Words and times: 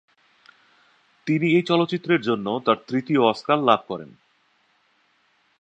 তিনি 1.27 1.47
এই 1.55 1.61
চলচ্চিত্রের 1.61 2.21
জন্য 2.21 2.47
তার 2.65 2.77
তৃতীয় 2.87 3.21
অস্কার 3.23 3.57
লাভ 3.59 3.79
করেন। 3.87 4.09